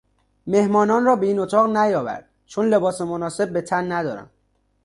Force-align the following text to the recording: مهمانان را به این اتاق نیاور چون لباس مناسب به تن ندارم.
مهمانان 0.47 1.05
را 1.05 1.15
به 1.15 1.25
این 1.25 1.39
اتاق 1.39 1.77
نیاور 1.77 2.23
چون 2.45 2.65
لباس 2.69 3.01
مناسب 3.01 3.53
به 3.53 3.61
تن 3.61 3.91
ندارم. 3.91 4.29